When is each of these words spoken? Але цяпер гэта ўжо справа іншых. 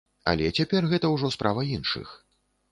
Але 0.31 0.47
цяпер 0.61 0.87
гэта 0.95 1.13
ўжо 1.17 1.31
справа 1.37 1.69
іншых. 1.77 2.19